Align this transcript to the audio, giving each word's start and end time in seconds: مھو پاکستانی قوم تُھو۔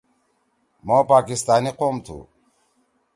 مھو 0.85 0.97
پاکستانی 1.11 1.71
قوم 1.79 1.95
تُھو۔ 2.05 2.17